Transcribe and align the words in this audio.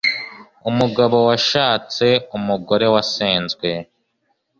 umugabo 0.69 1.17
washatse 1.29 2.07
umugore 2.37 2.85
wasenzwe 2.93 3.69